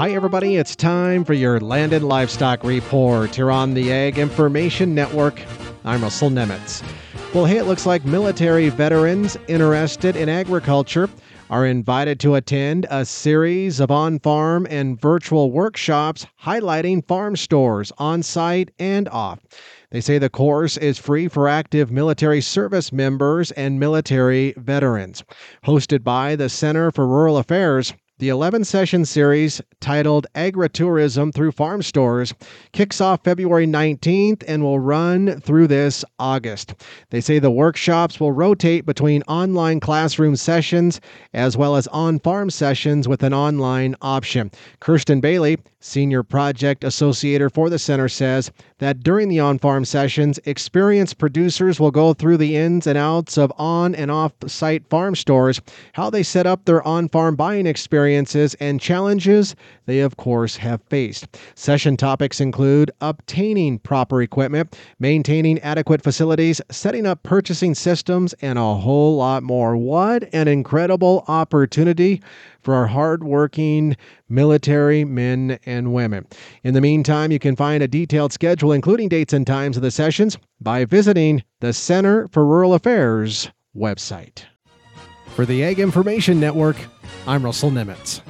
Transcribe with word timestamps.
Hi, 0.00 0.12
everybody. 0.12 0.56
It's 0.56 0.74
time 0.74 1.26
for 1.26 1.34
your 1.34 1.60
Land 1.60 1.92
and 1.92 2.08
Livestock 2.08 2.64
Report 2.64 3.34
here 3.34 3.50
on 3.50 3.74
the 3.74 3.92
Ag 3.92 4.18
Information 4.18 4.94
Network. 4.94 5.42
I'm 5.84 6.00
Russell 6.00 6.30
Nemitz. 6.30 6.82
Well, 7.34 7.44
hey, 7.44 7.58
it 7.58 7.64
looks 7.64 7.84
like 7.84 8.06
military 8.06 8.70
veterans 8.70 9.36
interested 9.46 10.16
in 10.16 10.30
agriculture 10.30 11.10
are 11.50 11.66
invited 11.66 12.18
to 12.20 12.36
attend 12.36 12.86
a 12.88 13.04
series 13.04 13.78
of 13.78 13.90
on 13.90 14.20
farm 14.20 14.66
and 14.70 14.98
virtual 14.98 15.50
workshops 15.50 16.26
highlighting 16.42 17.06
farm 17.06 17.36
stores 17.36 17.92
on 17.98 18.22
site 18.22 18.70
and 18.78 19.06
off. 19.10 19.40
They 19.90 20.00
say 20.00 20.16
the 20.16 20.30
course 20.30 20.78
is 20.78 20.96
free 20.96 21.28
for 21.28 21.46
active 21.46 21.90
military 21.90 22.40
service 22.40 22.90
members 22.90 23.50
and 23.50 23.78
military 23.78 24.54
veterans. 24.56 25.24
Hosted 25.66 26.02
by 26.02 26.36
the 26.36 26.48
Center 26.48 26.90
for 26.90 27.06
Rural 27.06 27.36
Affairs, 27.36 27.92
the 28.20 28.28
11 28.28 28.64
session 28.64 29.06
series, 29.06 29.62
titled 29.80 30.26
Agritourism 30.34 31.34
Through 31.34 31.52
Farm 31.52 31.80
Stores, 31.80 32.34
kicks 32.72 33.00
off 33.00 33.24
February 33.24 33.66
19th 33.66 34.44
and 34.46 34.62
will 34.62 34.78
run 34.78 35.40
through 35.40 35.66
this 35.66 36.04
August. 36.18 36.74
They 37.08 37.22
say 37.22 37.38
the 37.38 37.50
workshops 37.50 38.20
will 38.20 38.32
rotate 38.32 38.84
between 38.84 39.22
online 39.22 39.80
classroom 39.80 40.36
sessions 40.36 41.00
as 41.32 41.56
well 41.56 41.76
as 41.76 41.86
on 41.88 42.18
farm 42.20 42.50
sessions 42.50 43.08
with 43.08 43.22
an 43.22 43.32
online 43.32 43.96
option. 44.02 44.50
Kirsten 44.80 45.22
Bailey, 45.22 45.56
Senior 45.82 46.22
Project 46.22 46.82
Associator 46.82 47.50
for 47.50 47.70
the 47.70 47.78
center, 47.78 48.06
says 48.06 48.50
that 48.80 49.02
during 49.02 49.30
the 49.30 49.40
on 49.40 49.58
farm 49.58 49.86
sessions, 49.86 50.38
experienced 50.44 51.16
producers 51.16 51.80
will 51.80 51.90
go 51.90 52.12
through 52.12 52.36
the 52.36 52.54
ins 52.54 52.86
and 52.86 52.98
outs 52.98 53.38
of 53.38 53.50
on 53.56 53.94
and 53.94 54.10
off 54.10 54.32
site 54.46 54.86
farm 54.90 55.14
stores, 55.14 55.58
how 55.94 56.10
they 56.10 56.22
set 56.22 56.46
up 56.46 56.66
their 56.66 56.86
on 56.86 57.08
farm 57.08 57.34
buying 57.34 57.66
experiences, 58.10 58.54
and 58.60 58.80
challenges 58.80 59.54
they, 59.86 60.00
of 60.00 60.16
course, 60.16 60.56
have 60.56 60.82
faced. 60.84 61.38
Session 61.54 61.96
topics 61.96 62.40
include 62.40 62.90
obtaining 63.00 63.78
proper 63.78 64.20
equipment, 64.20 64.76
maintaining 64.98 65.58
adequate 65.60 66.02
facilities, 66.02 66.60
setting 66.70 67.06
up 67.06 67.22
purchasing 67.22 67.74
systems, 67.74 68.32
and 68.42 68.58
a 68.58 68.74
whole 68.74 69.16
lot 69.16 69.42
more. 69.42 69.76
What 69.76 70.28
an 70.32 70.48
incredible 70.48 71.24
opportunity 71.28 72.22
for 72.62 72.74
our 72.74 72.86
hardworking 72.86 73.96
military 74.28 75.04
men 75.04 75.58
and 75.64 75.94
women. 75.94 76.26
In 76.64 76.74
the 76.74 76.80
meantime, 76.80 77.32
you 77.32 77.38
can 77.38 77.56
find 77.56 77.82
a 77.82 77.88
detailed 77.88 78.32
schedule, 78.32 78.72
including 78.72 79.08
dates 79.08 79.32
and 79.32 79.46
times 79.46 79.76
of 79.76 79.82
the 79.82 79.90
sessions, 79.90 80.36
by 80.60 80.84
visiting 80.84 81.42
the 81.60 81.72
Center 81.72 82.28
for 82.28 82.44
Rural 82.44 82.74
Affairs 82.74 83.50
website. 83.74 84.44
For 85.36 85.46
the 85.46 85.62
Ag 85.64 85.78
Information 85.78 86.40
Network, 86.40 86.76
I'm 87.30 87.44
Russell 87.44 87.70
Nemitz. 87.70 88.22